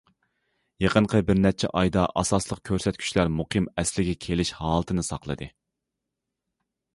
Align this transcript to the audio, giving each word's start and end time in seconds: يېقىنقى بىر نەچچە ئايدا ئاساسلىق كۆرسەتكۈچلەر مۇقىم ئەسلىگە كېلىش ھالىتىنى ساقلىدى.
يېقىنقى 0.83 1.19
بىر 1.27 1.35
نەچچە 1.41 1.69
ئايدا 1.81 2.05
ئاساسلىق 2.21 2.61
كۆرسەتكۈچلەر 2.69 3.29
مۇقىم 3.41 3.69
ئەسلىگە 3.83 4.17
كېلىش 4.27 4.53
ھالىتىنى 4.63 5.07
ساقلىدى. 5.11 5.51